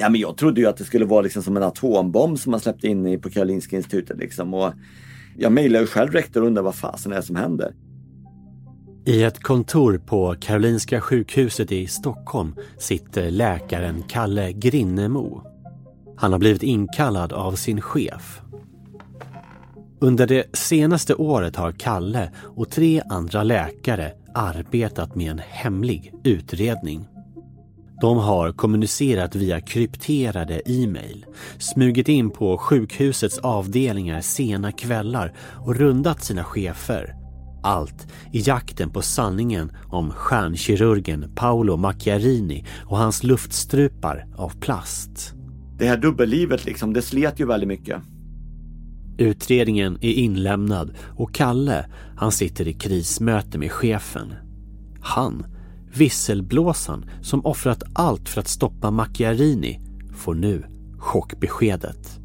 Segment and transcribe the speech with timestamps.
[0.00, 2.60] Ja, men jag trodde ju att det skulle vara liksom som en atombomb som man
[2.60, 4.18] släppte in på Karolinska institutet.
[4.18, 4.54] Liksom.
[4.54, 4.72] Och
[5.38, 7.74] jag mejlade själv rektor och undrade vad fasen är det som händer.
[9.06, 15.42] I ett kontor på Karolinska sjukhuset i Stockholm sitter läkaren Kalle Grinnemo.
[16.16, 18.40] Han har blivit inkallad av sin chef.
[20.00, 27.06] Under det senaste året har Kalle och tre andra läkare arbetat med en hemlig utredning.
[28.00, 31.26] De har kommunicerat via krypterade e-mail,
[31.58, 35.34] smugit in på sjukhusets avdelningar sena kvällar
[35.66, 37.14] och rundat sina chefer.
[37.62, 45.34] Allt i jakten på sanningen om stjärnkirurgen Paolo Macchiarini och hans luftstrupar av plast.
[45.78, 48.02] Det här dubbellivet liksom, det slet ju väldigt mycket.
[49.18, 54.34] Utredningen är inlämnad och Kalle, han sitter i krismöte med chefen.
[55.00, 55.46] Han
[55.96, 59.80] Visselblåsaren som offrat allt för att stoppa Macchiarini
[60.16, 60.64] får nu
[60.98, 62.20] chockbeskedet.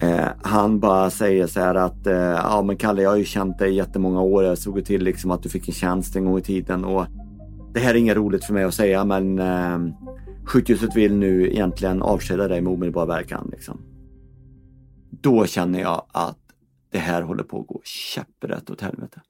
[0.00, 3.58] Eh, han bara säger så här att eh, ja men Kalle jag har ju känt
[3.58, 4.44] dig i jättemånga år.
[4.44, 7.06] Jag såg till liksom att du fick en tjänst en gång i tiden och
[7.74, 9.78] det här är inget roligt för mig att säga men eh,
[10.44, 13.48] sjukhuset vill nu egentligen avskeda dig med omedelbar verkan.
[13.52, 13.80] Liksom.
[15.10, 16.38] Då känner jag att
[16.90, 19.20] det här håller på att gå käpprätt åt helvete.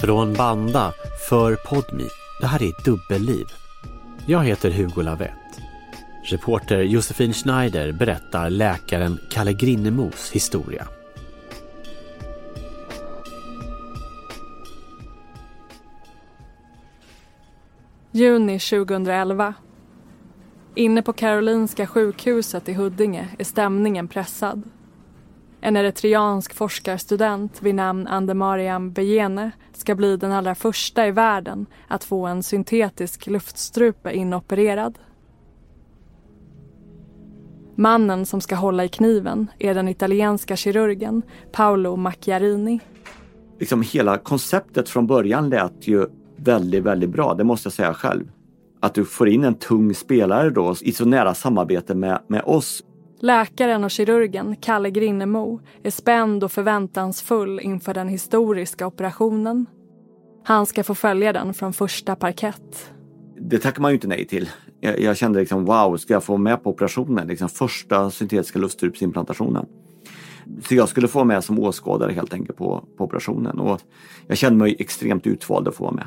[0.00, 0.92] Från Banda
[1.28, 2.08] för Podmi.
[2.40, 3.46] Det här är Dubbelliv.
[4.26, 5.30] Jag heter Hugo Lavett.
[6.24, 10.86] Reporter Josefin Schneider berättar läkaren Kalle Grinnemos historia.
[18.10, 19.54] Juni 2011.
[20.74, 24.62] Inne på Karolinska sjukhuset i Huddinge är stämningen pressad.
[25.66, 32.04] En eritreansk forskarstudent vid namn Andemariam Bejene ska bli den allra första i världen att
[32.04, 34.98] få en syntetisk luftstrupe inopererad.
[37.74, 41.22] Mannen som ska hålla i kniven är den italienska kirurgen
[41.52, 42.80] Paolo Macchiarini.
[43.58, 46.06] Liksom hela konceptet från början lät ju
[46.36, 48.30] väldigt, väldigt bra, det måste jag säga själv.
[48.80, 52.82] Att du får in en tung spelare då i så nära samarbete med, med oss
[53.20, 59.66] Läkaren och kirurgen Kalle Grinnemo är spänd och förväntansfull inför den historiska operationen.
[60.44, 62.92] Han ska få följa den från första parkett.
[63.40, 64.50] Det tackar man ju inte nej till.
[64.80, 67.28] Jag, jag kände liksom wow, ska jag få med på operationen?
[67.28, 69.66] Liksom första syntetiska luftstrupsimplantationen.
[70.68, 73.80] Så jag skulle få med som åskådare helt enkelt på, på operationen och
[74.26, 76.06] jag kände mig extremt utvald att få vara med.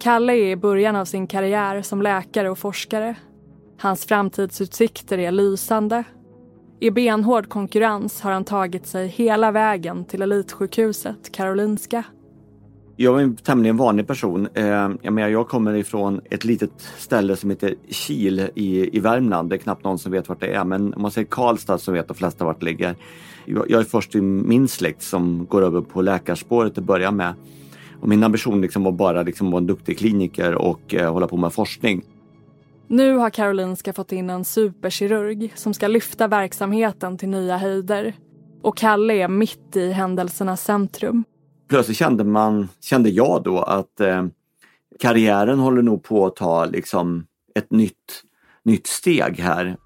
[0.00, 3.16] Kalle är i början av sin karriär som läkare och forskare
[3.80, 6.04] Hans framtidsutsikter är lysande.
[6.80, 12.04] I benhård konkurrens har han tagit sig hela vägen till elitsjukhuset Karolinska.
[12.96, 14.48] Jag är en tämligen vanlig person.
[14.54, 14.66] Eh,
[15.02, 19.50] jag, menar, jag kommer ifrån ett litet ställe som heter Kil i, i Värmland.
[19.50, 21.92] Det är knappt någon som vet vart det är, men om man säger Karlstad så
[21.92, 22.96] vet de flesta vart det ligger.
[23.44, 27.34] Jag, är först i min släkt som går över på läkarspåret att börja med.
[28.00, 31.36] Och min ambition liksom var bara liksom vara en duktig kliniker och eh, hålla på
[31.36, 32.02] med forskning.
[32.90, 38.14] Nu har Karolinska fått in en superkirurg som ska lyfta verksamheten till nya höjder.
[38.62, 41.24] Och Kalle är mitt i händelsernas centrum.
[41.68, 44.26] Plötsligt kände, man, kände jag då att eh,
[45.00, 48.22] karriären håller nog på att ta liksom ett nytt,
[48.62, 49.76] nytt steg här.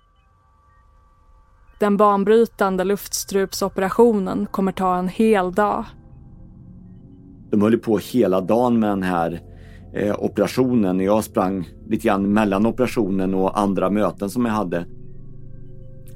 [1.81, 5.85] Den banbrytande luftstrupsoperationen kommer ta en hel dag.
[7.51, 9.52] De höll på hela dagen med den här
[9.95, 11.01] eh, operationen.
[11.01, 14.87] Jag sprang lite grann mellan operationen och andra möten som jag hade.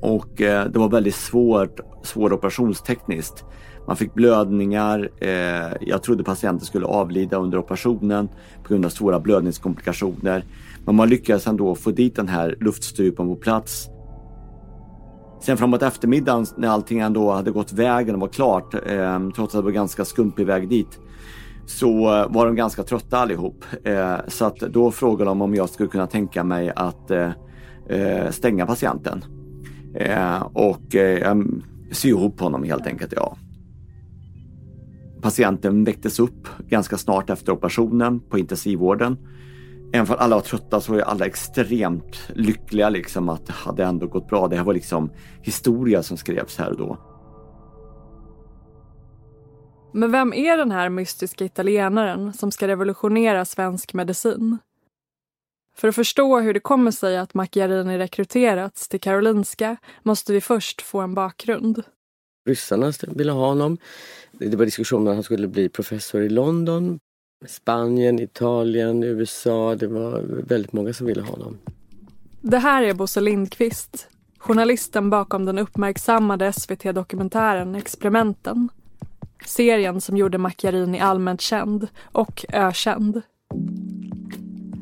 [0.01, 3.45] Och eh, det var väldigt svårt, svår operationstekniskt.
[3.87, 5.11] Man fick blödningar.
[5.21, 8.29] Eh, jag trodde patienten skulle avlida under operationen
[8.63, 10.45] på grund av svåra blödningskomplikationer.
[10.85, 13.89] Men man lyckades ändå få dit den här luftstrupen på plats.
[15.41, 19.61] Sen framåt eftermiddagen när allting ändå hade gått vägen och var klart, eh, trots att
[19.61, 20.99] det var ganska skumpig väg dit,
[21.67, 23.65] så var de ganska trötta allihop.
[23.85, 27.31] Eh, så att då frågade de om jag skulle kunna tänka mig att eh,
[27.89, 29.25] eh, stänga patienten.
[30.53, 30.95] Och
[31.93, 33.37] sy ihop honom helt enkelt, ja.
[35.23, 39.17] Patienten väcktes upp ganska snart efter operationen på intensivvården.
[39.93, 44.07] Även om alla var trötta så var alla extremt lyckliga liksom att det hade ändå
[44.07, 44.49] gått bra.
[44.49, 45.11] Det här var liksom
[45.43, 46.99] historia som skrevs här och då.
[49.97, 54.59] Men vem är den här mystiska italienaren som ska revolutionera svensk medicin?
[55.77, 60.83] För att förstå hur det kommer sig att Macchiarini rekryterats till Karolinska måste vi först
[60.83, 61.83] få en bakgrund.
[62.49, 63.79] Ryssarna ville ha honom.
[64.33, 66.99] Det var diskussioner om att han skulle bli professor i London.
[67.47, 69.75] Spanien, Italien, USA.
[69.75, 71.59] Det var väldigt många som ville ha honom.
[72.41, 74.09] Det här är Bosse Lindqvist,
[74.39, 78.69] journalisten bakom den uppmärksammade SVT-dokumentären Experimenten.
[79.47, 83.23] Serien som gjorde Macchiarini allmänt känd och ökänd.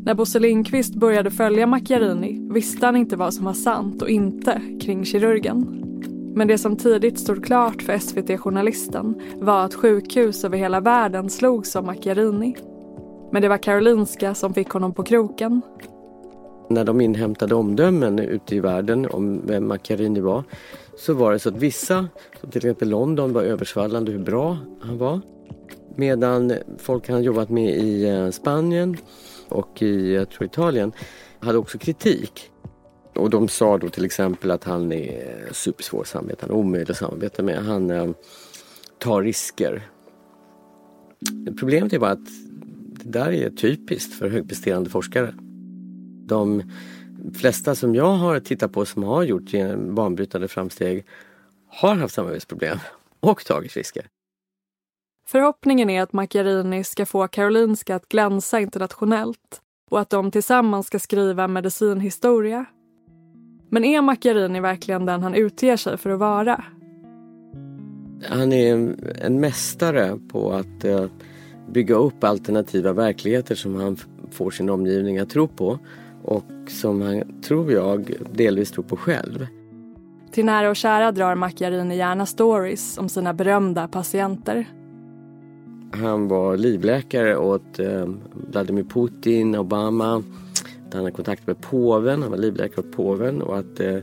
[0.04, 4.60] När Bosse Lindqvist började följa Macchiarini visste han inte vad som var sant och inte
[4.80, 5.80] kring kirurgen.
[6.34, 11.76] Men det som tidigt stod klart för SVT-journalisten var att sjukhus över hela världen slogs
[11.76, 12.56] av Macchiarini.
[13.32, 15.62] Men det var Karolinska som fick honom på kroken.
[16.70, 20.44] När de inhämtade omdömen ute i världen om vem Macchiarini var
[20.96, 22.08] så var det så att vissa,
[22.40, 25.20] som till exempel London, var översvallande hur bra han var.
[25.96, 28.96] Medan folk han jobbat med i eh, Spanien
[29.48, 30.92] och i jag tror Italien
[31.40, 32.50] hade också kritik.
[33.14, 36.96] Och de sa då till exempel att han är supersvår att samarbeta med, omöjlig att
[36.96, 37.58] samarbeta med.
[37.58, 38.10] Han eh,
[38.98, 39.88] tar risker.
[41.58, 42.28] Problemet är bara att
[43.04, 45.34] det där är typiskt för högpresterande forskare.
[46.26, 46.62] De
[47.32, 49.42] flesta som jag har tittat på som har gjort
[49.76, 51.04] banbrytande framsteg
[51.68, 52.78] har haft samarbetsproblem
[53.20, 54.06] och tagit risker.
[55.26, 59.60] Förhoppningen är att Macchiarini ska få Karolinska att glänsa internationellt
[59.90, 62.64] och att de tillsammans ska skriva medicinhistoria.
[63.68, 66.64] Men är Macchiarini verkligen den han utger sig för att vara?
[68.28, 71.06] Han är en mästare på att eh,
[71.68, 73.96] bygga upp alternativa verkligheter som han
[74.30, 75.78] får sin omgivning att tro på
[76.22, 79.46] och som han, tror jag, delvis tror på själv.
[80.34, 84.66] Till nära och kära drar Macchiarini gärna stories om sina berömda patienter.
[85.92, 90.22] Han var livläkare åt eh, Vladimir Putin, Obama.
[90.92, 93.94] Han hade kontakt med påven, han var livläkare åt påven och att eh,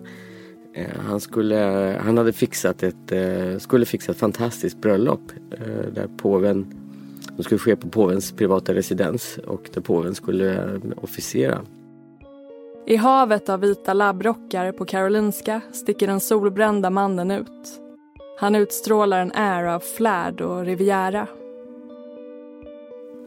[0.73, 1.55] eh, han, skulle,
[2.03, 6.65] han hade fixat ett, eh, skulle fixa ett fantastiskt bröllop eh, där påven,
[7.37, 11.61] det skulle ske på påvens privata residens och där påven skulle eh, officiera.
[12.85, 17.81] I havet av vita labbrockar på Karolinska sticker den solbrända mannen ut.
[18.39, 21.27] Han utstrålar en air av flärd och riviera.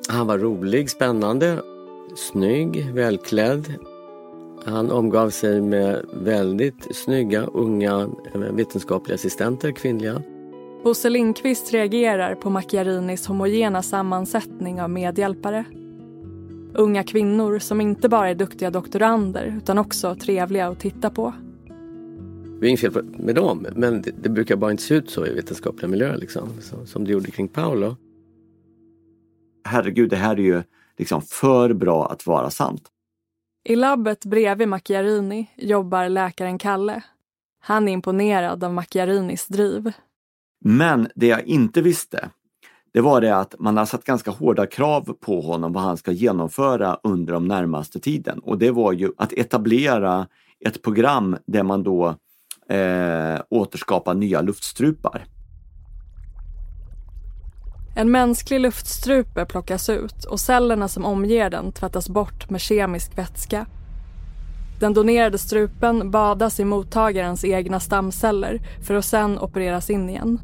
[0.08, 1.62] Han var rolig, spännande,
[2.16, 3.74] snygg, välklädd.
[4.64, 10.22] Han omgav sig med väldigt snygga unga eh, vetenskapliga assistenter, kvinnliga.
[10.84, 15.64] Bosse Lindqvist reagerar på Macchiarinis homogena sammansättning av medhjälpare.
[16.76, 21.34] Unga kvinnor som inte bara är duktiga doktorander utan också trevliga att titta på.
[22.60, 25.26] Det är inget fel med dem, men det, det, brukar bara inte se ut så
[25.26, 27.96] i vetenskapliga miljöer liksom, som, som det gjorde kring Paolo.
[29.64, 30.62] Herregud, det här är ju
[30.98, 32.82] liksom för bra att vara sant.
[33.64, 37.02] I labbet bredvid Macchiarini jobbar läkaren Kalle.
[37.60, 39.92] Han är imponerad av Macchiarinis driv.
[40.64, 42.30] Men det jag inte visste,
[42.94, 46.12] det var det att man har satt ganska hårda krav på honom vad han ska
[46.12, 48.38] genomföra under de närmaste tiden.
[48.38, 50.26] Och det var ju att etablera
[50.64, 52.08] ett program där man då
[52.68, 55.24] eh, återskapar nya luftstrupar.
[57.96, 63.66] En mänsklig luftstrupe plockas ut och cellerna som omger den tvättas bort med kemisk vätska.
[64.80, 70.40] Den donerade strupen badas i mottagarens egna stamceller för att sedan opereras in igen.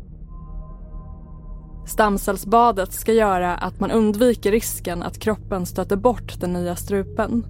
[1.91, 7.47] Stamcellsbadet ska göra att man undviker risken att kroppen stöter bort den nya strupen.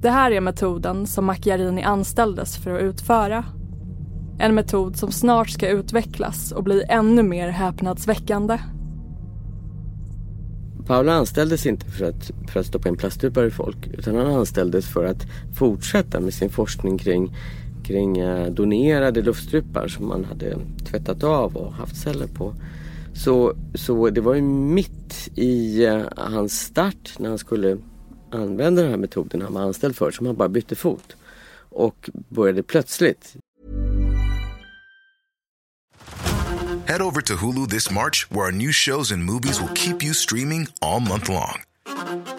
[0.00, 3.44] Det här är metoden som Macchiarini anställdes för att utföra.
[4.38, 8.58] En metod som snart ska utvecklas och bli ännu mer häpnadsväckande.
[10.86, 14.86] Paolo anställdes inte för att, för att stoppa in plaststrupar i folk utan han anställdes
[14.86, 17.36] för att fortsätta med sin forskning kring,
[17.86, 22.54] kring eh, donerade luftstrupar som man hade tvättat av och haft celler på.
[23.14, 27.78] Så, så det var ju mitt i eh, hans start när han skulle
[28.30, 31.16] använda den här metoden han var anställd för som han bara bytte fot.
[31.70, 33.36] Och började plötsligt
[36.86, 40.12] Head over to Hulu this March, where our new shows and movies will keep you
[40.12, 41.62] streaming all month long.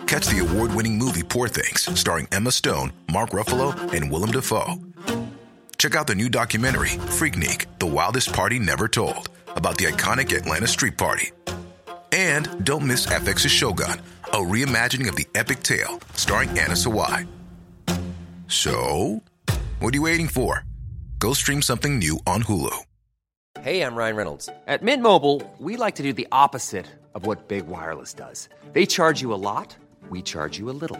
[0.06, 4.76] Catch the award winning movie Poor Things, starring Emma Stone, Mark Ruffalo, and Willem Dafoe.
[5.78, 10.68] Check out the new documentary, Freaknik The Wildest Party Never Told, about the iconic Atlanta
[10.68, 11.32] Street Party.
[12.12, 17.28] And don't miss FX's Shogun, a reimagining of the epic tale, starring Anna Sawai.
[18.48, 19.22] So,
[19.80, 20.64] what are you waiting for?
[21.20, 22.76] Go stream something new on Hulu.
[23.62, 24.50] Hey, I'm Ryan Reynolds.
[24.68, 28.50] At Mint Mobile, we like to do the opposite of what Big Wireless does.
[28.74, 29.76] They charge you a lot,
[30.10, 31.00] we charge you a little.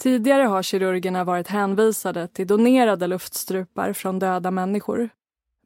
[0.00, 5.08] Tidigare har kirurgerna varit hänvisade till donerade luftstrupar från döda människor.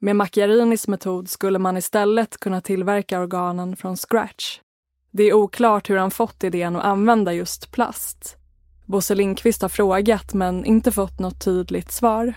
[0.00, 4.60] Med Macchiarinis metod skulle man istället kunna tillverka organen från scratch.
[5.10, 8.36] Det är oklart hur han fått idén att använda just plast.
[8.86, 12.34] Bosse Lindqvist har frågat men inte fått något tydligt svar.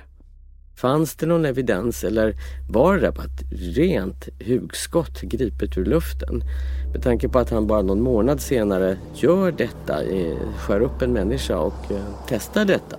[0.78, 2.36] Fanns det någon evidens eller
[2.70, 6.44] var det bara ett rent hugskott gripet ur luften?
[6.94, 11.14] Med tanke på att han bara någon månad senare gör detta, eh, skär upp en
[11.14, 12.96] människa och eh, testar detta.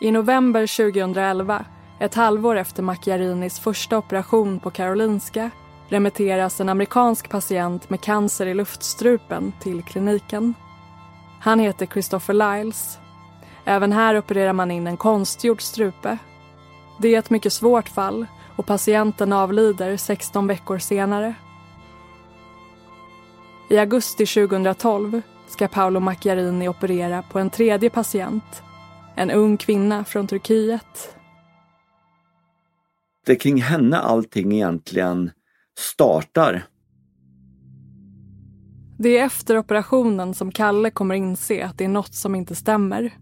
[0.00, 1.64] I november 2011,
[2.00, 5.50] ett halvår efter Macchiarinis första operation på Karolinska,
[5.88, 10.54] remitteras en amerikansk patient med cancer i luftstrupen till kliniken.
[11.40, 12.98] Han heter Christopher Lyles.
[13.68, 16.18] Även här opererar man in en konstgjord strupe.
[17.00, 21.34] Det är ett mycket svårt fall och patienten avlider 16 veckor senare.
[23.70, 28.62] I augusti 2012 ska Paolo Macchiarini operera på en tredje patient
[29.16, 31.16] en ung kvinna från Turkiet.
[33.26, 35.30] Det är kring henne allting egentligen
[35.78, 36.64] startar.
[38.98, 43.12] Det är efter operationen som Kalle kommer inse att det är något som inte stämmer.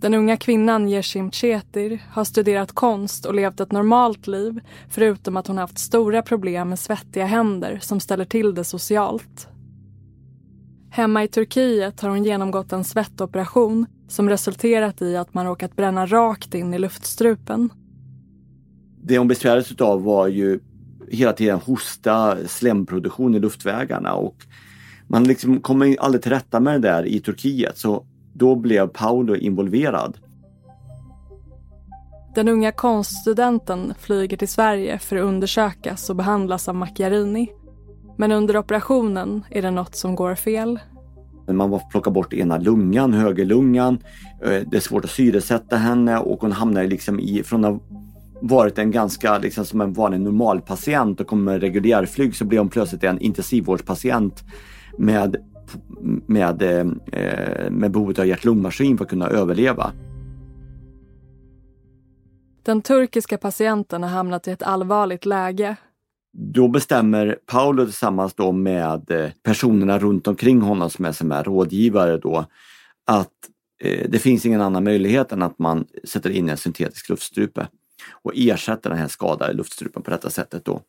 [0.00, 5.46] Den unga kvinnan Yeshim Chetir har studerat konst och levt ett normalt liv förutom att
[5.46, 9.48] hon haft stora problem med svettiga händer som ställer till det socialt.
[10.90, 16.06] Hemma i Turkiet har hon genomgått en svettoperation som resulterat i att man råkat bränna
[16.06, 17.70] rakt in i luftstrupen.
[19.02, 20.60] Det hon besvärades av var ju
[21.10, 24.36] hela tiden hosta, slemproduktion i luftvägarna och
[25.08, 28.04] man liksom kommer aldrig till rätta med det där i Turkiet så
[28.38, 30.18] då blev Paolo involverad.
[32.34, 37.52] Den unga konststudenten flyger till Sverige för att undersökas och behandlas av Macchiarini.
[38.16, 40.78] Men under operationen är det något som går fel.
[41.48, 43.98] Man plockar bort ena lungan, högerlungan.
[44.42, 47.80] Eh, det är svårt att syresätta henne och hon hamnar liksom i, från att ha
[48.40, 52.68] varit en ganska, liksom som en vanlig normalpatient och kommer med reguljärflyg så blir hon
[52.68, 54.44] plötsligt en intensivvårdspatient
[54.98, 55.36] med,
[56.26, 56.84] med, eh,
[57.70, 59.92] med behovet av hjärt-lungmaskin för att kunna överleva.
[62.62, 65.76] Den turkiska patienten har hamnat i ett allvarligt läge
[66.38, 71.44] då bestämmer Paolo tillsammans då med eh, personerna runt omkring honom som är, som är
[71.44, 72.46] rådgivare då
[73.06, 73.32] att
[73.82, 77.68] eh, det finns ingen annan möjlighet än att man sätter in en syntetisk luftstrupe
[78.22, 80.80] och ersätter den här skadade luftstrupen på detta sättet då.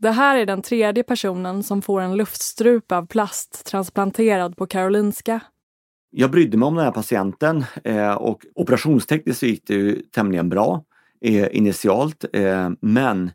[0.00, 5.40] Det här är den tredje personen som får en luftstrupe av plast transplanterad på Karolinska.
[6.10, 10.84] Jag brydde mig om den här patienten eh, och operationstekniskt gick det ju tämligen bra
[11.20, 13.30] eh, initialt eh, men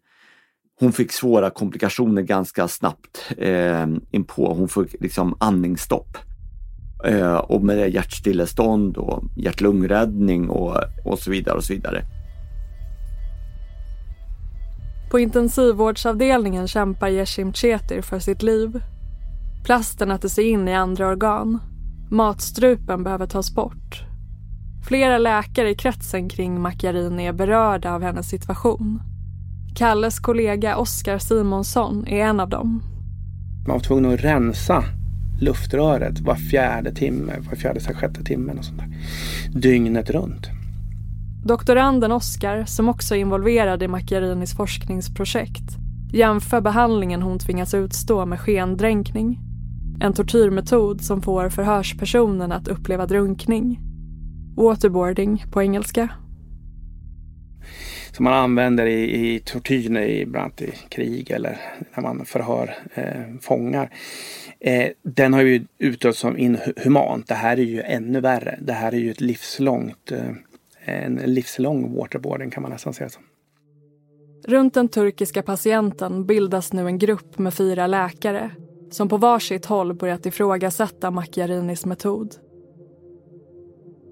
[0.79, 4.53] hon fick svåra komplikationer ganska snabbt eh, inpå.
[4.53, 6.17] Hon fick liksom andningsstopp.
[7.05, 12.03] Eh, och med det hjärtstillestånd och hjärt-lungräddning och, och så vidare och så vidare.
[15.13, 18.83] På intensivvårdsavdelningen kämpar Yeshim Chetir för sitt liv.
[19.63, 21.59] Plasten äter sig in i andra organ.
[22.11, 24.03] Matstrupen behöver tas bort.
[24.87, 29.01] Flera läkare i kretsen kring Macchiarini är berörda av hennes situation.
[29.75, 32.83] Kalles kollega Oskar Simonsson är en av dem.
[33.67, 34.83] Man var tvungen att rensa
[35.39, 38.89] luftröret var fjärde timme, var fjärde, sjätte timme, och sånt där.
[39.59, 40.47] Dygnet runt.
[41.45, 45.77] Doktoranden Oskar, som också är involverad i Macchiarinis forskningsprojekt,
[46.13, 49.39] jämför behandlingen hon tvingas utstå med skendränkning.
[50.01, 53.79] En tortyrmetod som får förhörspersonen att uppleva drunkning.
[54.55, 56.09] Waterboarding på engelska
[58.15, 61.57] som man använder i, i tortyr, i, bland annat i krig eller
[61.95, 63.89] när man förhör eh, fångar.
[64.59, 67.27] Eh, den har ju utdömts som inhumant.
[67.27, 68.59] Det här är ju ännu värre.
[68.61, 70.31] Det här är ju ett livslångt, eh,
[70.85, 73.09] en livslång waterboarding kan man nästan säga.
[74.47, 78.51] Runt den turkiska patienten bildas nu en grupp med fyra läkare
[78.91, 82.35] som på varsitt håll börjat ifrågasätta Macchiarinis metod.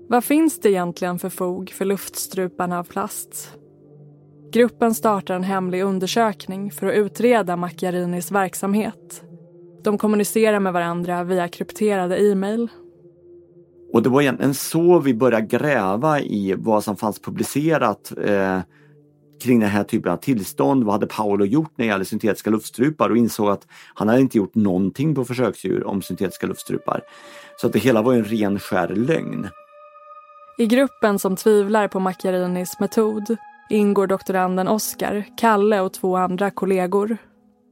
[0.08, 3.58] Vad finns det egentligen för fog för luftstruparna av plast?
[4.52, 9.24] Gruppen startar en hemlig undersökning för att utreda Macchiarinis verksamhet.
[9.84, 12.68] De kommunicerar med varandra via krypterade e-mail.
[13.94, 18.60] Och det var egentligen så vi började gräva i vad som fanns publicerat eh,
[19.42, 20.84] kring den här typen av tillstånd.
[20.84, 24.38] Vad hade Paolo gjort när det gäller syntetiska luftstrupar och insåg att han hade inte
[24.38, 27.02] gjort någonting på försöksdjur om syntetiska luftstrupar.
[27.58, 29.48] Så att det hela var en ren skär lögn.
[30.58, 33.38] I gruppen som tvivlar på Macchiarinis metod
[33.70, 37.18] ingår doktoranden Oskar, Kalle och två andra kollegor.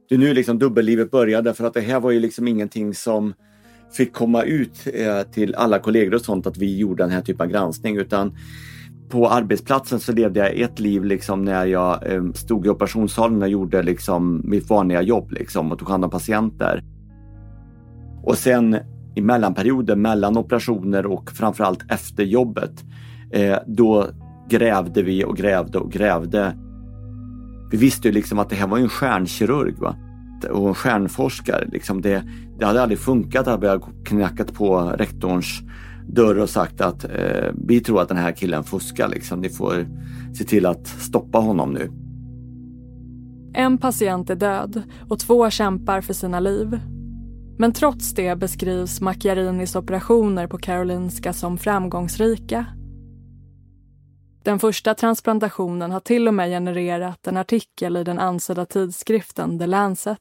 [0.08, 3.34] Det är nu liksom dubbellivet började för att det här var ju liksom ingenting som
[3.92, 7.46] fick komma ut eh, till alla kollegor och sånt att vi gjorde den här typen
[7.46, 8.36] av granskning utan
[9.08, 13.48] på arbetsplatsen så levde jag ett liv liksom när jag eh, stod i operationssalen och
[13.48, 16.84] gjorde liksom mitt vanliga jobb liksom och tog hand om patienter.
[18.22, 18.76] Och sen
[19.14, 22.84] i mellanperioden mellan operationer och framförallt efter jobbet,
[23.30, 24.06] eh, då
[24.48, 26.56] grävde vi och grävde och grävde.
[27.70, 29.96] Vi visste ju liksom att det här var en stjärnkirurg va?
[30.50, 31.68] och en stjärnforskare.
[31.72, 32.22] Liksom det,
[32.60, 35.60] det hade aldrig funkat att vi hade knackat på rektorns
[36.08, 39.08] dörr och sagt att eh, vi tror att den här killen fuskar.
[39.08, 39.40] Liksom.
[39.40, 39.86] Ni får
[40.34, 41.90] se till att stoppa honom nu.
[43.54, 46.80] En patient är död och två kämpar för sina liv.
[47.58, 52.66] Men trots det beskrivs Macchiarinis operationer på Karolinska som framgångsrika.
[54.44, 59.66] Den första transplantationen har till och med genererat en artikel i den ansedda tidskriften The
[59.66, 60.18] Lancet.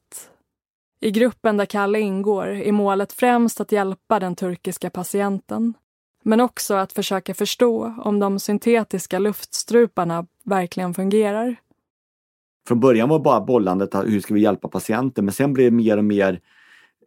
[1.02, 5.74] I gruppen där Kalle ingår är målet främst att hjälpa den turkiska patienten
[6.24, 11.56] men också att försöka förstå om de syntetiska luftstruparna verkligen fungerar.
[12.68, 15.98] Från början var bara bollandet hur ska vi hjälpa patienten men sen blev det mer
[15.98, 16.40] och mer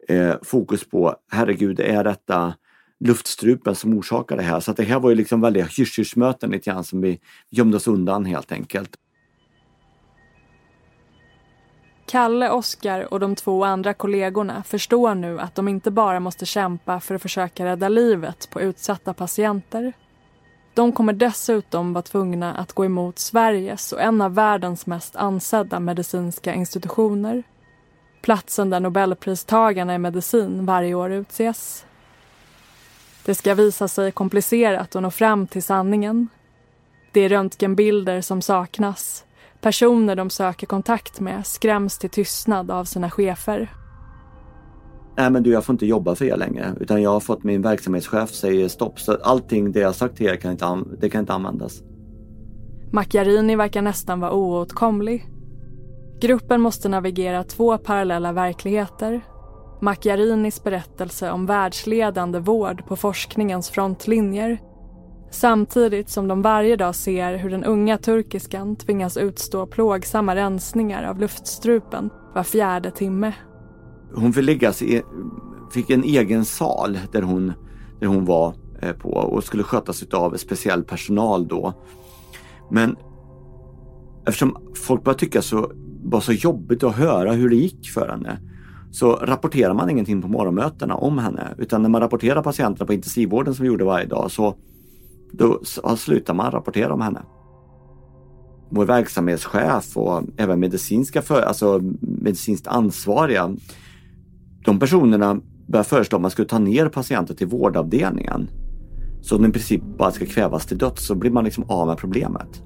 [0.07, 2.53] eh, fokus på herregud, är detta
[2.99, 4.59] luftstrupen som orsakar det här?
[4.59, 7.19] Så att det här var ju liksom väldiga hysch-hysch-möten lite grann som vi
[7.49, 8.97] gömde oss undan helt enkelt.
[12.05, 16.99] Kalle, Oskar och de två andra kollegorna förstår nu att de inte bara måste kämpa
[16.99, 19.93] för att försöka rädda livet på utsatta patienter.
[20.73, 25.79] De kommer dessutom vara tvungna att gå emot Sveriges och en av världens mest ansedda
[25.79, 27.43] medicinska institutioner.
[28.21, 31.85] Platsen där nobelpristagarna i medicin varje år utses.
[33.25, 36.29] Det ska visa sig komplicerat att nå fram till sanningen.
[37.11, 39.25] Det är röntgenbilder som saknas
[39.63, 43.73] Personer de söker kontakt med skräms till tystnad av sina chefer.
[45.17, 46.75] Nej men du, jag får inte jobba för er längre.
[46.79, 48.99] Utan jag har fått min verksamhetschef säger stopp.
[48.99, 51.81] Så allting det jag sagt till er kan inte, det kan inte användas.
[52.91, 55.25] Macchiarini verkar nästan vara oåtkomlig.
[56.21, 59.21] Gruppen måste navigera två parallella verkligheter.
[59.81, 64.59] Macchiarinis berättelse om världsledande vård på forskningens frontlinjer
[65.33, 71.19] Samtidigt som de varje dag ser hur den unga turkiskan tvingas utstå plågsamma rensningar av
[71.19, 73.33] luftstrupen var fjärde timme.
[74.13, 74.63] Hon fick,
[75.73, 77.53] fick en egen sal där hon,
[77.99, 81.73] där hon var eh, på och skulle skötas av speciell personal då.
[82.71, 82.95] Men
[84.27, 85.71] eftersom folk började tycka så
[86.03, 88.39] var så jobbigt att höra hur det gick för henne
[88.91, 93.55] så rapporterar man ingenting på morgonmötena om henne utan när man rapporterar patienterna på intensivvården
[93.55, 94.55] som vi gjorde varje dag så
[95.33, 95.61] då
[95.97, 97.21] slutar man rapportera om henne.
[98.69, 103.55] Vår verksamhetschef och även medicinska för, alltså medicinskt ansvariga,
[104.65, 108.49] de personerna börjar föreslå att man skulle ta ner patienter till vårdavdelningen.
[109.21, 111.97] Så de i princip bara ska kvävas till döds så blir man liksom av med
[111.97, 112.63] problemet.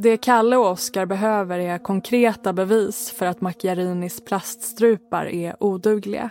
[0.00, 6.30] Det Kalle och Oskar behöver är konkreta bevis för att Macchiarinis plaststrupar är odugliga.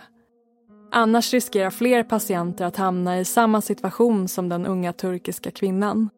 [0.92, 6.08] Annars riskerar fler patienter att hamna i samma situation som den unga turkiska kvinnan.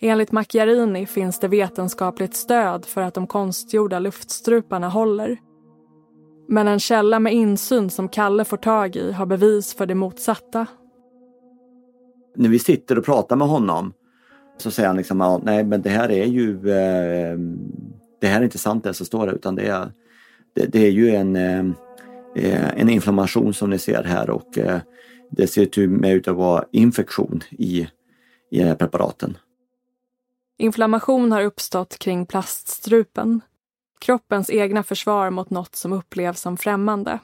[0.00, 5.38] Enligt Macchiarini finns det vetenskapligt stöd för att de konstgjorda luftstruparna håller.
[6.48, 10.66] Men en källa med insyn som Kalle får tag i har bevis för det motsatta.
[12.36, 13.92] När vi sitter och pratar med honom
[14.60, 17.38] så säger han liksom, ja, nej men det här är ju, eh,
[18.20, 19.92] det här är inte sant det som står där utan det är,
[20.54, 21.64] det, det är ju en, eh,
[22.34, 24.80] eh, en inflammation som ni ser här och eh,
[25.30, 27.80] det ser ut att vara infektion i,
[28.50, 29.36] i de här preparaten.
[30.58, 33.40] Inflammation har uppstått kring plaststrupen.
[34.00, 37.18] Kroppens egna försvar mot något som upplevs som främmande.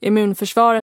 [0.00, 0.82] Immunförsvaret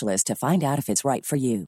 [0.00, 1.66] to find out if it's right for you.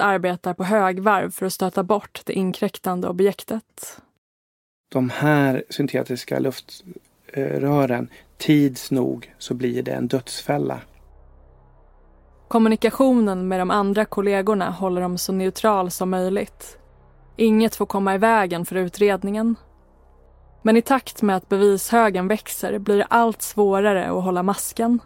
[0.00, 4.00] arbetar på högvarv för att stöta bort det inkräktande objektet.
[4.88, 10.80] De här syntetiska luftrören, tids nog så blir det en dödsfälla.
[12.48, 16.78] Kommunikationen med de andra kollegorna håller dem så neutral som möjligt.
[17.36, 19.56] Inget får komma i vägen för utredningen.
[20.62, 25.00] Men i takt med att bevishögen växer blir det allt svårare att hålla masken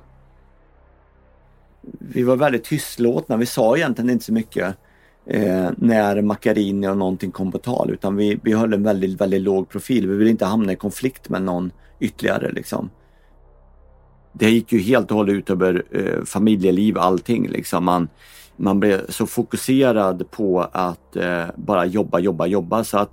[1.98, 3.36] vi var väldigt tystlåtna.
[3.36, 4.76] Vi sa egentligen inte så mycket
[5.26, 9.42] eh, när Macchiarini och någonting kom på tal utan vi, vi höll en väldigt, väldigt
[9.42, 10.08] låg profil.
[10.08, 12.90] Vi ville inte hamna i konflikt med någon ytterligare liksom.
[14.32, 17.84] Det gick ju helt och hållet ut över eh, familjeliv, allting liksom.
[17.84, 18.08] Man,
[18.56, 23.10] man blev så fokuserad på att eh, bara jobba, jobba, jobba så att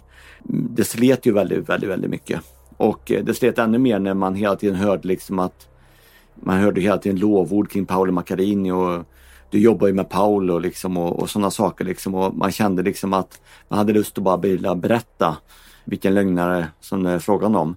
[0.50, 2.42] mm, det slet ju väldigt, väldigt, väldigt mycket.
[2.78, 5.68] Och eh, det slet ännu mer när man hela tiden hörde liksom att
[6.42, 9.04] man hörde hela tiden lovord kring Paolo Macchiarini och
[9.50, 13.14] du jobbar ju med Paolo liksom och, och sådana saker liksom och man kände liksom
[13.14, 15.38] att man hade lust att bara vilja berätta
[15.86, 17.76] vilken lögnare som det är frågan om.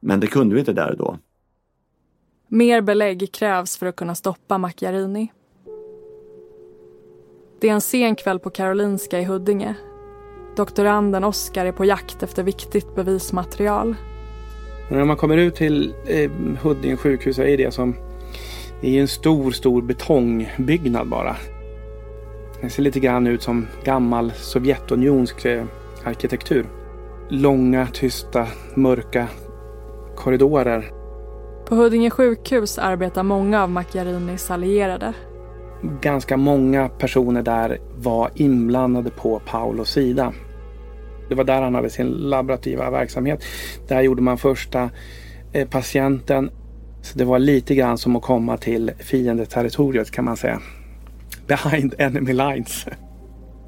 [0.00, 1.18] Men det kunde vi inte där och då.
[2.48, 5.32] Mer belägg krävs för att kunna stoppa Macchiarini.
[7.60, 9.74] Det är en sen kväll på Karolinska i Huddinge.
[10.56, 13.96] Doktoranden Oskar är på jakt efter viktigt bevismaterial.
[14.90, 16.30] Och när man kommer ut till eh,
[16.62, 17.94] Huddinge sjukhus så är det som
[18.80, 21.36] det är en stor, stor betongbyggnad bara.
[22.60, 25.64] Det ser lite grann ut som gammal Sovjetunionsk eh,
[26.04, 26.66] arkitektur.
[27.28, 29.28] Långa, tysta, mörka
[30.16, 30.90] korridorer.
[31.66, 35.12] På Huddinge sjukhus arbetar många av Macchiarinis allierade.
[36.00, 40.32] Ganska många personer där var inblandade på Paulos sida.
[41.30, 43.44] Det var där han hade sin laborativa verksamhet.
[43.88, 44.90] Där gjorde man första
[45.52, 46.50] eh, patienten.
[47.02, 50.60] Så det var lite grann som att komma till fiendeterritoriet kan man säga.
[51.46, 52.86] Behind enemy lines.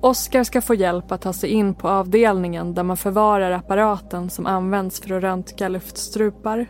[0.01, 4.47] Oskar ska få hjälp att ta sig in på avdelningen där man förvarar apparaten som
[4.47, 6.67] används för att röntga luftstrupar.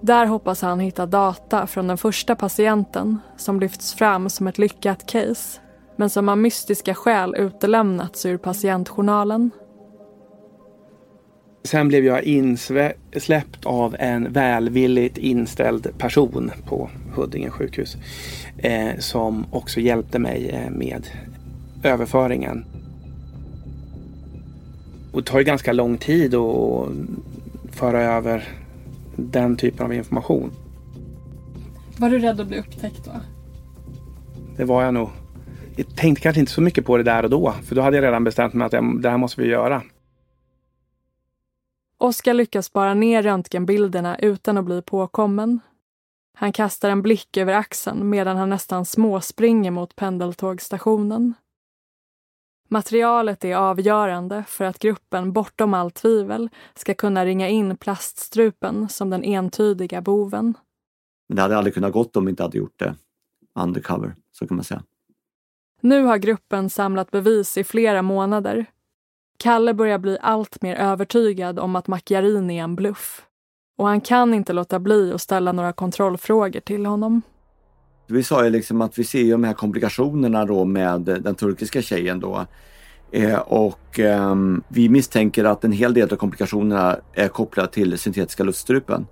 [0.00, 5.06] Där hoppas han hitta data från den första patienten som lyfts fram som ett lyckat
[5.06, 5.60] case
[5.96, 9.50] men som av mystiska skäl utelämnats ur patientjournalen.
[11.62, 17.96] Sen blev jag insläppt av en välvilligt inställd person på Huddinge sjukhus
[18.58, 21.06] eh, som också hjälpte mig eh, med
[21.82, 22.64] överföringen.
[25.12, 26.88] Och det tar ju ganska lång tid att
[27.70, 28.48] föra över
[29.16, 30.52] den typen av information.
[31.96, 33.10] Var du rädd att bli upptäckt då?
[34.56, 35.08] Det var jag nog.
[35.76, 38.04] Jag tänkte kanske inte så mycket på det där och då, för då hade jag
[38.04, 39.82] redan bestämt mig att det här måste vi göra.
[42.00, 45.60] Oskar lyckas bara ner röntgenbilderna utan att bli påkommen.
[46.34, 51.34] Han kastar en blick över axeln medan han nästan småspringer mot pendeltågstationen.
[52.68, 59.10] Materialet är avgörande för att gruppen bortom allt tvivel ska kunna ringa in plaststrupen som
[59.10, 60.54] den entydiga boven.
[61.28, 62.94] Men det hade aldrig kunnat gått om vi inte hade gjort det
[63.58, 64.82] undercover, så kan man säga.
[65.80, 68.66] Nu har gruppen samlat bevis i flera månader
[69.42, 73.22] Kalle börjar bli allt mer övertygad om att Macchiarini är en bluff.
[73.78, 77.22] Och han kan inte låta bli att ställa några kontrollfrågor till honom.
[78.06, 81.82] Vi sa ju liksom att vi ser ju de här komplikationerna då med den turkiska
[81.82, 82.46] tjejen då.
[83.12, 84.34] Eh, och eh,
[84.68, 89.06] vi misstänker att en hel del av komplikationerna är kopplade till syntetiska luftstrupen.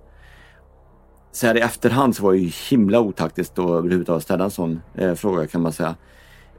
[1.31, 4.81] Så här i efterhand så var det ju himla otaktiskt att överhuvudtaget ställa en sån
[4.95, 5.95] eh, fråga kan man säga.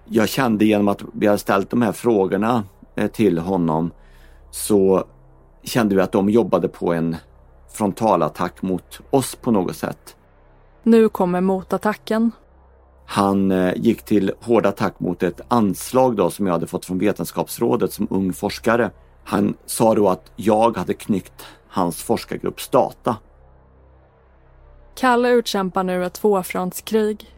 [0.04, 2.64] Jag kände genom att vi har ställt de här frågorna
[3.12, 3.90] till honom
[4.50, 5.04] så
[5.62, 7.16] kände vi att de jobbade på en
[7.72, 10.16] frontalattack mot oss på något sätt.
[10.82, 12.30] Nu kommer motattacken.
[13.06, 16.98] Han eh, gick till hård attack mot ett anslag då som jag hade fått från
[16.98, 18.90] Vetenskapsrådet som ung forskare.
[19.24, 23.16] Han sa då att jag hade knyckt hans forskargrupps data.
[24.94, 27.36] Kalle utkämpar nu ett tvåfrontskrig.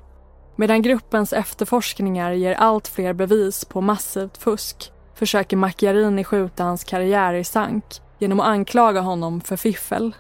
[0.57, 7.35] Medan gruppens efterforskningar ger allt fler bevis på massivt fusk försöker Macchiarini skjuta hans karriär
[7.35, 7.85] i sank
[8.19, 10.15] genom att anklaga honom för fiffel.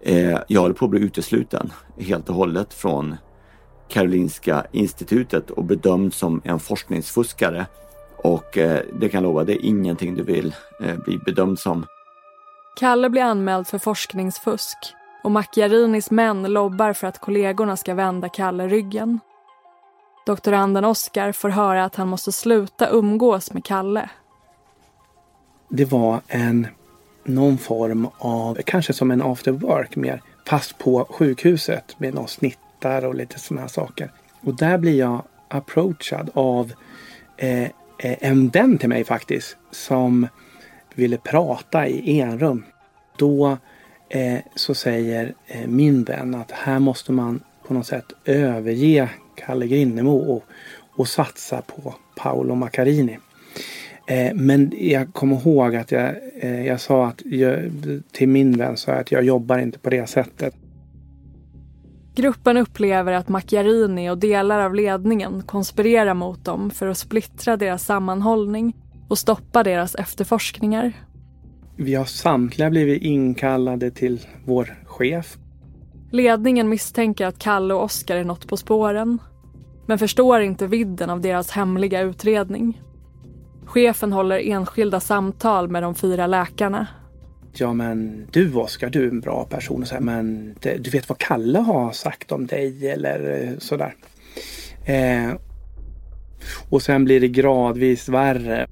[0.00, 3.16] Eh, jag håller på att bli utesluten helt och hållet från
[3.88, 7.66] Karolinska institutet och bedömd som en forskningsfuskare.
[8.16, 11.86] Och eh, det kan jag lova, det är ingenting du vill eh, bli bedömd som.
[12.76, 14.78] Kalle blir anmäld för forskningsfusk
[15.24, 19.20] och Macchiarinis män lobbar för att kollegorna ska vända Kalle ryggen.
[20.26, 24.10] Doktoranden Oskar får höra att han måste sluta umgås med Kalle.
[25.68, 26.66] Det var en
[27.24, 33.04] någon form av, kanske som en after work mer, fast på sjukhuset med någon snittar
[33.04, 34.10] och lite sådana här saker.
[34.40, 36.72] Och där blir jag approachad av
[37.36, 40.28] eh, eh, en vän till mig faktiskt som
[40.94, 42.64] ville prata i enrum.
[43.16, 43.56] Då
[44.08, 49.66] eh, så säger eh, min vän att här måste man på något sätt överge Kalle
[49.66, 50.44] Grinnemo och,
[50.96, 53.18] och satsa på Paolo Maccarini.
[54.06, 57.58] Eh, men jag kommer ihåg att jag, eh, jag sa att jag,
[58.12, 60.54] till min vän så att jag jobbar inte på det sättet.
[62.14, 67.84] Gruppen upplever att Macchiarini och delar av ledningen konspirerar mot dem för att splittra deras
[67.84, 68.76] sammanhållning
[69.08, 70.92] och stoppa deras efterforskningar.
[71.76, 75.36] Vi har samtliga blivit inkallade till vår chef.
[76.12, 79.18] Ledningen misstänker att Kalle och Oskar är något på spåren
[79.86, 82.82] men förstår inte vidden av deras hemliga utredning.
[83.64, 86.86] Chefen håller enskilda samtal med de fyra läkarna.
[87.52, 89.86] Ja men du Oskar, du är en bra person.
[89.86, 93.94] Så här, men det, du vet vad Kalle har sagt om dig eller eh, sådär.
[94.86, 95.34] Eh,
[96.70, 98.66] och sen blir det gradvis värre.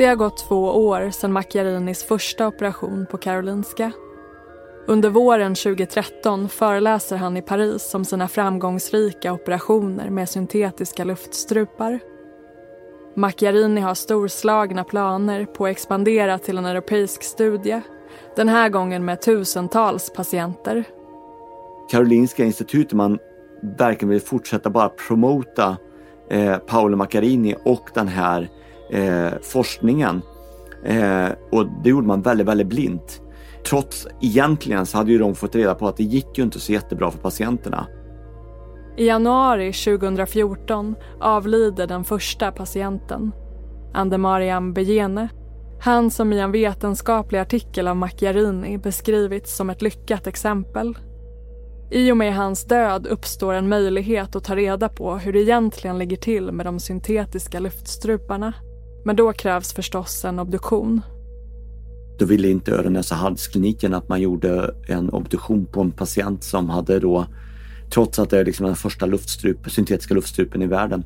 [0.00, 3.92] Det har gått två år sedan Macchiarinis första operation på Karolinska.
[4.86, 12.00] Under våren 2013 föreläser han i Paris om sina framgångsrika operationer med syntetiska luftstrupar.
[13.14, 17.80] Macchiarini har storslagna planer på att expandera till en europeisk studie.
[18.36, 20.84] Den här gången med tusentals patienter.
[21.90, 23.18] Karolinska institutet, man
[23.62, 25.76] verkligen vill fortsätta bara promota
[26.30, 28.50] eh, Paolo Macchiarini och den här
[28.90, 30.22] eh, forskningen.
[30.84, 33.22] Eh, och det gjorde man väldigt, väldigt blint.
[33.68, 36.72] Trots egentligen så hade ju de fått reda på att det gick ju inte så
[36.72, 37.86] jättebra för patienterna.
[38.96, 43.32] I januari 2014 avlider den första patienten,
[43.94, 45.28] Andemariam Bejene.
[45.82, 50.98] Han som i en vetenskaplig artikel av Macchiarini beskrivits som ett lyckat exempel.
[51.90, 55.98] I och med hans död uppstår en möjlighet att ta reda på hur det egentligen
[55.98, 58.52] ligger till med de syntetiska luftstruparna.
[59.04, 61.00] Men då krävs förstås en obduktion.
[62.18, 66.70] Då ville inte öron näsa halskliniken att man gjorde en obduktion på en patient som
[66.70, 67.26] hade då,
[67.94, 71.04] trots att det är liksom den första luftstrup, syntetiska luftstrupen i världen,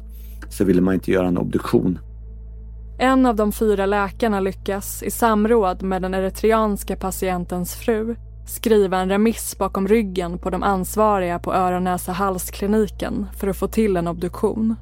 [0.51, 1.99] så ville man inte göra en obduktion.
[2.99, 9.09] En av de fyra läkarna lyckas i samråd med den eritreanska patientens fru skriva en
[9.09, 14.09] remiss bakom ryggen på de ansvariga på öron näsa halskliniken för att få till en
[14.09, 14.77] obduktion.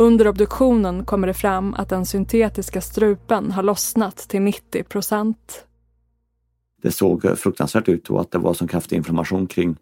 [0.00, 5.64] Under obduktionen kommer det fram att den syntetiska strupen har lossnat till 90 procent.
[6.82, 9.76] Det såg fruktansvärt ut och att det var som kraftig inflammation kring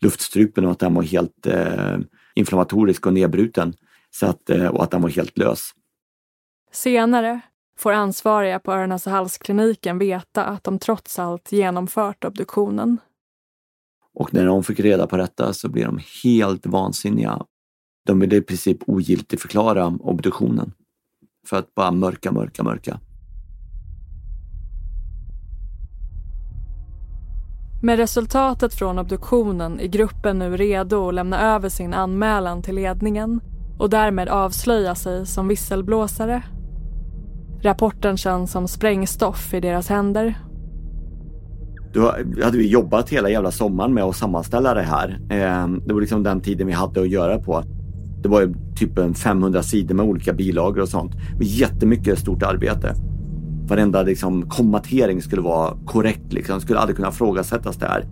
[0.00, 1.98] luftstrupen och att den var helt eh,
[2.34, 3.74] inflammatorisk och nedbruten.
[4.10, 5.70] Så att, eh, och att den var helt lös.
[6.72, 7.40] Senare
[7.78, 12.98] får ansvariga på öron och halskliniken veta att de trots allt genomfört obduktionen.
[14.14, 17.42] Och när de fick reda på detta så blev de helt vansinniga
[18.06, 20.72] de ville i princip ogiltigförklara obduktionen.
[21.48, 23.00] För att bara mörka, mörka, mörka.
[27.82, 33.40] Med resultatet från obduktionen är gruppen nu redo att lämna över sin anmälan till ledningen
[33.78, 36.42] och därmed avslöja sig som visselblåsare.
[37.62, 40.34] Rapporten känns som sprängstoff i deras händer.
[41.94, 45.20] Då hade vi jobbat hela jävla sommaren med att sammanställa det här.
[45.30, 47.62] Ehm, det var liksom den tiden vi hade att göra på.
[48.24, 51.12] Det var ju typ en 500 sidor med olika bilagor och sånt.
[51.40, 52.94] Jättemycket stort arbete.
[53.68, 56.32] Varenda liksom, kommatering skulle vara korrekt.
[56.32, 56.60] Liksom.
[56.60, 58.04] skulle aldrig kunna ifrågasättas där.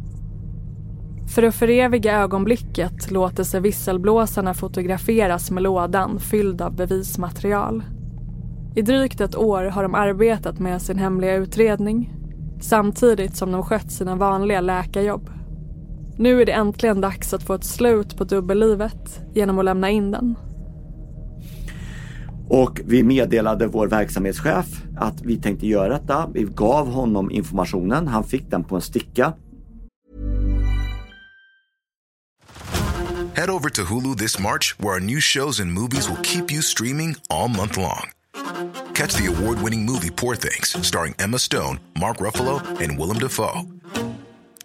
[1.34, 7.82] För att föreviga ögonblicket låter sig visselblåsarna fotograferas med lådan fylld av bevismaterial.
[8.74, 12.12] I drygt ett år har de arbetat med sin hemliga utredning.
[12.60, 15.30] samtidigt som de skött sina vanliga läkarjobb.
[16.16, 20.10] Nu är det äntligen dags att få ett slut på dubbellivet genom att lämna in
[20.10, 20.36] den.
[22.48, 26.30] Och vi meddelade vår verksamhetschef att vi tänkte göra detta.
[26.34, 28.08] Vi gav honom informationen.
[28.08, 29.32] Han fick den på en sticka.
[33.34, 36.62] Head over to Hulu this March, where our new shows and movies will keep you
[36.62, 38.10] streaming all month long.
[38.94, 43.71] Catch the award winning movie Poor Things, starring Emma Stone, Mark Ruffalo, and Willem Dafoe.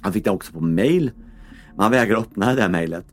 [0.00, 1.10] Han fick den också på mail.
[1.74, 3.06] Men han vägrar öppna det där mejlet.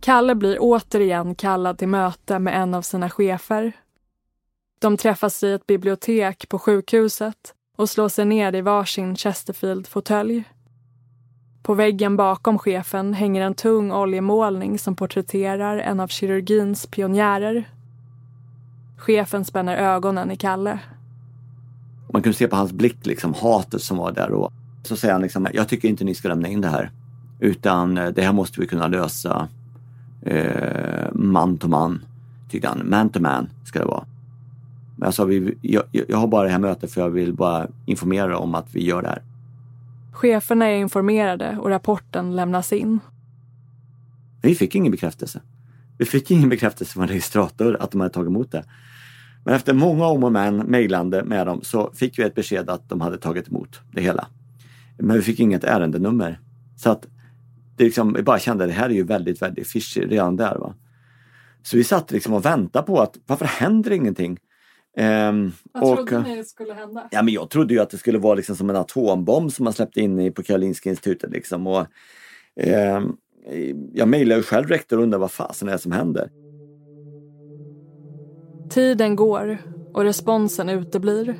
[0.00, 3.72] Kalle blir återigen kallad till möte med en av sina chefer.
[4.78, 10.44] De träffas i ett bibliotek på sjukhuset och slår sig ner i varsin Chesterfield-fåtölj.
[11.62, 17.70] På väggen bakom chefen hänger en tung oljemålning som porträtterar en av kirurgins pionjärer.
[18.98, 20.78] Chefen spänner ögonen i Kalle.
[22.12, 24.52] Man kunde se på hans blick liksom hatet som var där och
[24.86, 26.90] så säger han liksom, jag tycker inte ni ska lämna in det här.
[27.40, 29.48] Utan eh, det här måste vi kunna lösa
[30.22, 32.04] eh, man to man,
[32.50, 32.90] tyckte han.
[32.90, 34.04] Man to man ska det vara.
[34.96, 37.66] Men jag sa, vi, jag, jag har bara det här mötet för jag vill bara
[37.86, 39.22] informera om att vi gör det här.
[40.12, 43.00] Cheferna är informerade och rapporten lämnas in.
[44.42, 45.40] Vi fick ingen bekräftelse.
[45.98, 48.64] Vi fick ingen bekräftelse från registrator att de hade tagit emot det.
[49.44, 52.88] Men efter många om och men mejlande med dem så fick vi ett besked att
[52.88, 54.26] de hade tagit emot det hela.
[54.98, 56.40] Men vi fick inget ärendenummer.
[56.76, 57.06] Så att
[57.76, 60.58] det liksom, vi bara kände att det här är ju väldigt, väldigt fishy redan där.
[60.58, 60.74] Va?
[61.62, 64.38] Så vi satt liksom och väntade på att varför händer ingenting?
[64.96, 67.08] Ehm, Vad och, trodde ni skulle hända?
[67.10, 69.72] Ja, men jag trodde ju att det skulle vara liksom som en atombomb som man
[69.72, 71.30] släppte in i på Karolinska institutet.
[71.30, 71.66] Liksom.
[71.66, 71.86] Och,
[72.60, 73.16] ehm,
[73.92, 76.30] jag mejlade ju själv rektor och undrade vad fasen är det som händer.
[78.70, 79.58] Tiden går
[79.92, 81.34] och responsen uteblir.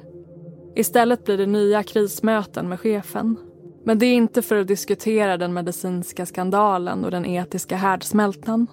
[0.77, 3.37] Istället blir det nya krismöten med chefen.
[3.85, 8.67] Men det är inte för att diskutera den medicinska skandalen och den etiska härdsmältan.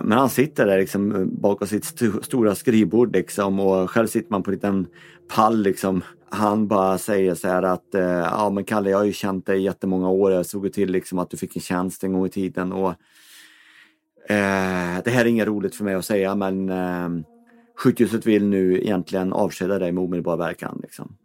[0.00, 4.30] Men han sitter där liksom eh, bakom sitt st stora skrivbord liksom och själv sitter
[4.30, 4.86] man på en liten
[5.34, 6.02] pall liksom.
[6.30, 9.58] Han bara säger så här att eh, ja men Kalle jag har ju känt dig
[9.58, 10.32] i jättemånga år.
[10.32, 12.90] Jag såg ju till liksom att du fick en tjänst en gång i tiden och
[14.28, 17.08] eh, det här är inget roligt för mig att säga men eh,
[17.78, 20.78] sjukhuset vill nu egentligen avskeda dig med omedelbar verkan.
[20.82, 21.16] Liksom.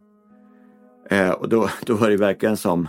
[1.10, 2.88] Eh, och då, då var det verkligen som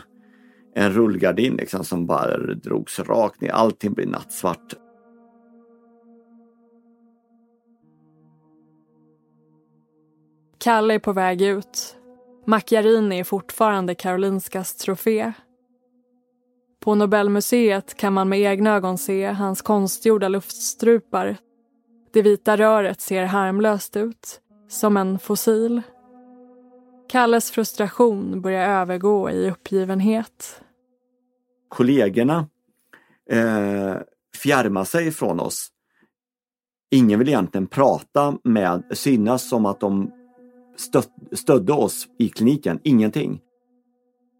[0.75, 3.49] en rullgardin liksom, som bara drogs rakt ner.
[3.49, 4.73] Allting blir nattsvart.
[10.57, 11.97] Kalle är på väg ut.
[12.45, 15.33] Macchiarini är fortfarande Karolinskas trofé.
[16.83, 21.37] På Nobelmuseet kan man med egna ögon se hans konstgjorda luftstrupar.
[22.15, 25.81] Det vita röret ser harmlöst ut, som en fossil.
[27.09, 30.61] Kalles frustration börjar övergå i uppgivenhet.
[31.69, 32.47] Kollegorna
[33.31, 33.95] eh,
[34.43, 35.67] fjärmar sig från oss.
[36.91, 40.11] Ingen vill egentligen prata med, synas som att de
[40.77, 42.79] stöd, stödde oss i kliniken.
[42.83, 43.41] Ingenting.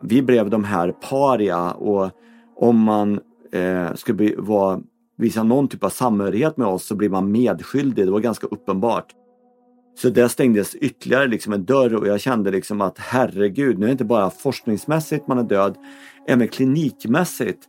[0.02, 2.12] Vi blev de här paria och
[2.56, 3.20] om man
[3.52, 4.82] eh, skulle bli, vara,
[5.18, 8.06] visa någon typ av samhörighet med oss så blir man medskyldig.
[8.06, 9.06] Det var ganska uppenbart.
[9.98, 13.88] Så där stängdes ytterligare liksom en dörr och jag kände liksom att herregud, nu är
[13.88, 15.76] det inte bara forskningsmässigt man är död,
[16.28, 17.64] även klinikmässigt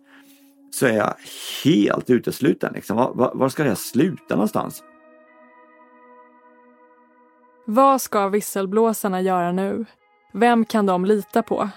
[0.71, 1.15] så är jag
[1.65, 2.73] helt utesluten.
[2.75, 2.97] Liksom.
[2.97, 4.83] Var, var, var ska det här sluta någonstans?
[7.67, 9.85] Vad ska visselblåsarna göra nu?
[10.33, 11.69] Vem kan de lita på?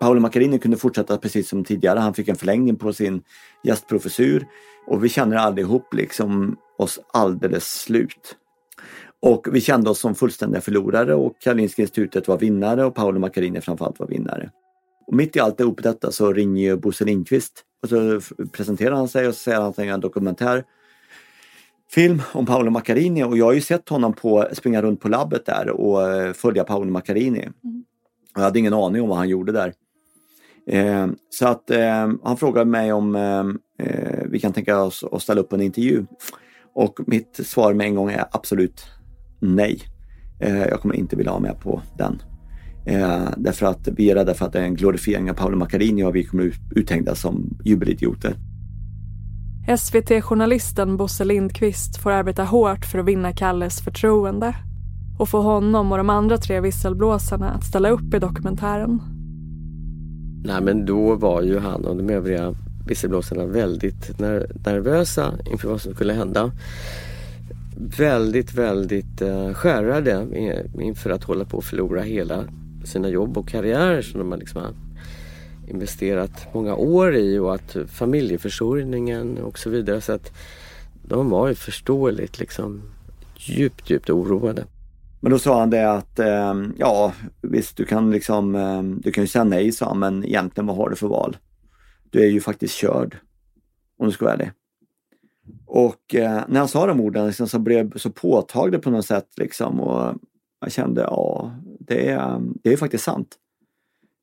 [0.00, 1.98] Paolo Macchiarini kunde fortsätta precis som tidigare.
[1.98, 3.22] Han fick en förlängning på sin
[3.64, 4.46] gästprofessur
[4.86, 8.36] och vi känner allihop liksom oss alldeles slut.
[9.20, 13.60] Och vi kände oss som fullständiga förlorare och Karolinska institutet var vinnare och Paolo Macchiarini
[13.60, 14.50] framförallt var vinnare.
[15.06, 18.20] Och mitt i allt ihop detta så ringer ju Bosse Lindqvist och så
[18.52, 20.64] presenterar han sig och så säger han att han gör en dokumentär.
[21.90, 25.46] film om Paolo Macchiarini och jag har ju sett honom på, springa runt på labbet
[25.46, 27.40] där och eh, följa Paolo Macchiarini.
[27.64, 27.84] Mm.
[28.34, 29.72] Jag hade ingen aning om vad han gjorde där.
[30.68, 33.44] Eh, så att eh, han frågade mig om eh,
[33.86, 36.06] eh, vi kan tänka oss att ställa upp en intervju.
[36.74, 38.86] Och mitt svar med en gång är absolut
[39.40, 39.82] nej.
[40.40, 42.22] Eh, jag kommer inte vilja ha med på den.
[42.86, 46.04] Eh, därför att vi är rädda för att det är en glorifiering av Paolo Macchiarini
[46.04, 48.34] och vi kommer uthängda som jubelidioter.
[49.78, 54.56] SVT-journalisten Bosse Lindqvist får arbeta hårt för att vinna Kalles förtroende
[55.18, 59.17] och få honom och de andra tre visselblåsarna att ställa upp i dokumentären.
[60.44, 62.54] Nej men då var ju han och de övriga
[62.86, 64.18] visselblåsarna väldigt
[64.64, 66.52] nervösa inför vad som skulle hända.
[67.98, 70.26] Väldigt, väldigt uh, skärrade
[70.80, 72.44] inför att hålla på att förlora hela
[72.84, 74.62] sina jobb och karriärer som de har liksom
[75.68, 80.00] investerat många år i och att familjeförsörjningen och så vidare.
[80.00, 80.32] Så att
[81.02, 82.82] de var ju förståeligt liksom
[83.36, 84.64] djupt, djupt oroade.
[85.20, 87.12] Men då sa han det att eh, ja
[87.42, 90.76] visst du kan liksom, eh, du kan ju säga nej sa han, men egentligen vad
[90.76, 91.36] har du för val?
[92.10, 93.16] Du är ju faktiskt körd.
[93.98, 94.50] Om du ska vara ärlig.
[95.66, 99.06] Och eh, när han sa de orden liksom, så blev det så påtagligt på något
[99.06, 100.14] sätt liksom och
[100.60, 103.36] jag kände ja, det är, ehm, det är faktiskt sant.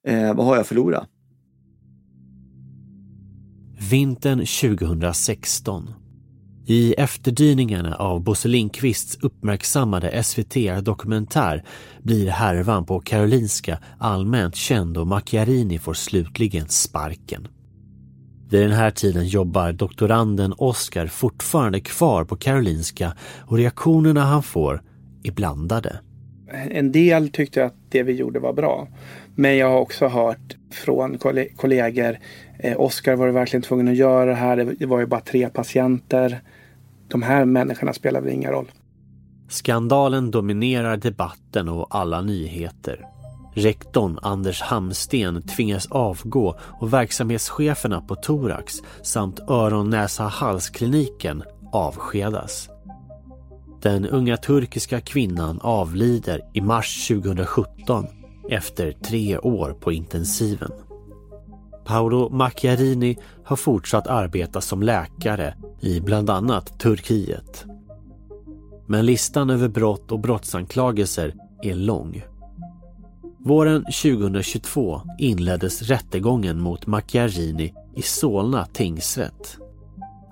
[0.08, 1.10] Eh, vad har jag förlorat?
[3.92, 5.90] Vintern 2016.
[6.68, 11.64] I efterdyningarna av Bosse Lindqvists uppmärksammade SVT-dokumentär
[12.04, 17.48] blir härvan på Karolinska allmänt känd och Macchiarini får slutligen sparken.
[18.50, 24.84] Vid den här tiden jobbar doktoranden Oskar fortfarande kvar på Karolinska och reaktionerna han får
[25.24, 26.00] är blandade.
[26.72, 28.88] En del tyckte att det vi gjorde var bra.
[29.36, 31.18] Men jag har också hört från
[31.56, 32.18] kollegor
[32.60, 34.76] Eh, Oskar var verkligen tvungen att göra det här.
[34.80, 36.42] Det var ju bara tre patienter.
[37.08, 38.72] De här människorna spelar väl ingen roll.
[39.50, 43.06] Skandalen dominerar debatten och alla nyheter.
[43.54, 48.74] Rektorn Anders Hamsten tvingas avgå och verksamhetscheferna på Thorax
[49.04, 52.70] samt öron, näsa, halskliniken avskedas.
[53.86, 58.06] Den unga turkiska kvinnan avlider i mars 2017
[58.50, 60.72] efter tre år på intensiven.
[61.86, 67.66] Paolo Macchiarini har fortsatt arbeta som läkare i bland annat Turkiet.
[68.88, 72.24] Men listan över brott och brottsanklagelser är lång.
[73.40, 79.58] Våren 2022 inleddes rättegången mot Macchiarini i Solna tingsrätt.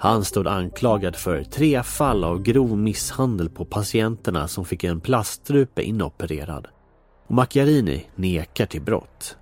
[0.04, 5.84] Han stod anklagad för tre fall av grov misshandel på patienterna som fick en plaststrupe
[5.84, 6.68] inopererad.
[7.28, 9.36] Och Macchiarini nekar till brott.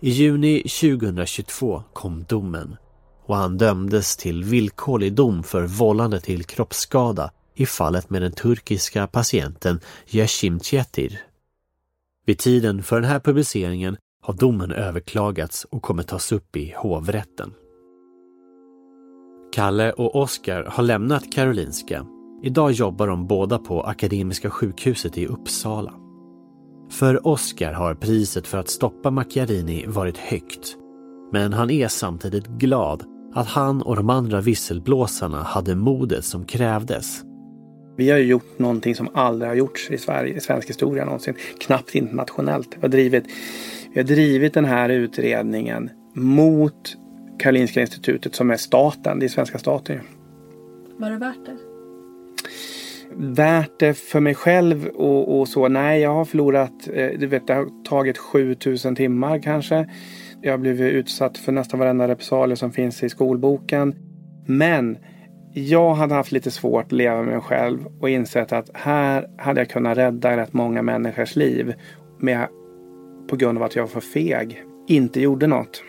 [0.00, 2.76] I juni 2022 kom domen
[3.26, 9.06] och han dömdes till villkorlig dom för vållande till kroppsskada i fallet med den turkiska
[9.06, 11.22] patienten Yeşim Çetir.
[12.26, 17.54] Vid tiden för den här publiceringen har domen överklagats och kommer tas upp i hovrätten.
[19.54, 22.06] Kalle och Oskar har lämnat Karolinska.
[22.42, 25.92] Idag jobbar de båda på Akademiska sjukhuset i Uppsala.
[26.90, 30.76] För Oskar har priset för att stoppa Macchiarini varit högt.
[31.32, 37.22] Men han är samtidigt glad att han och de andra visselblåsarna hade modet som krävdes.
[37.96, 41.34] Vi har gjort någonting som aldrig har gjorts i Sverige, i svensk historia någonsin.
[41.60, 42.68] Knappt internationellt.
[42.76, 43.24] Vi har drivit,
[43.92, 46.96] vi har drivit den här utredningen mot
[47.38, 50.00] Karolinska institutet som är staten, det är svenska staten.
[50.98, 51.56] Var det värt det?
[53.16, 55.68] värt det för mig själv och, och så.
[55.68, 59.90] Nej, jag har förlorat, eh, du vet, det har tagit 7000 timmar kanske.
[60.42, 63.94] Jag har blivit utsatt för nästan varenda repressalie som finns i skolboken.
[64.46, 64.98] Men
[65.54, 69.60] jag hade haft lite svårt att leva med mig själv och insett att här hade
[69.60, 71.74] jag kunnat rädda rätt många människors liv.
[72.18, 72.48] Med,
[73.28, 74.62] på grund av att jag var för feg.
[74.88, 75.82] Inte gjorde något.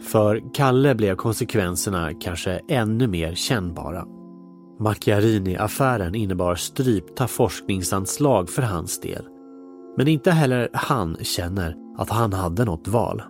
[0.00, 4.04] För Kalle blev konsekvenserna kanske ännu mer kännbara.
[4.80, 9.24] Macchiarini-affären innebar strypta forskningsanslag för hans del.
[9.96, 13.22] Men inte heller han känner att han hade något val.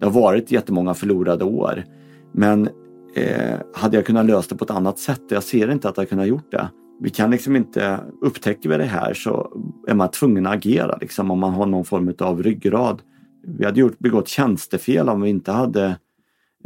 [0.00, 1.84] Det har varit jättemånga förlorade år.
[2.32, 2.68] Men
[3.14, 5.22] eh, hade jag kunnat lösa det på ett annat sätt?
[5.28, 6.68] Jag ser inte att jag kunnat gjort det.
[7.00, 9.52] Vi kan liksom inte, upptäcker vi det här så
[9.88, 13.02] är man tvungen att agera liksom, om man har någon form av ryggrad.
[13.46, 15.98] Vi hade gjort, begått tjänstefel om vi inte hade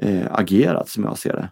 [0.03, 1.51] eh, agerat som jag ser det.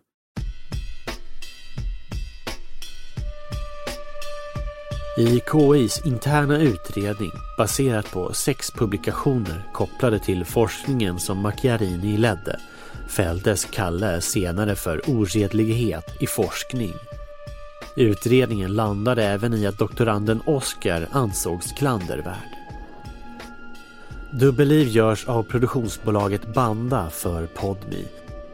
[5.18, 12.60] I KIs interna utredning baserat på sex publikationer kopplade till forskningen som Macchiarini ledde
[13.08, 16.94] fälldes Kalle senare för oredlighet i forskning.
[17.96, 22.57] Utredningen landade även i att doktoranden Oscar ansågs klandervärd.
[24.30, 28.04] Dubbelliv görs av produktionsbolaget Banda för Podmi.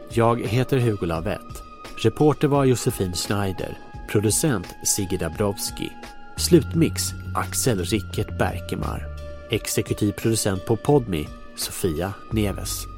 [0.09, 1.63] Jag heter Hugo Lavett.
[1.97, 3.77] Reporter var Josefin Schneider.
[4.09, 5.91] Producent Sigge Dabrowski.
[6.37, 7.03] Slutmix
[7.35, 9.03] Axel Ricket Berkemar.
[9.49, 12.94] Exekutiv producent på Podmi Sofia Neves.